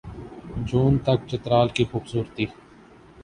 [0.67, 2.45] جون تک چترال کی خوبصورتی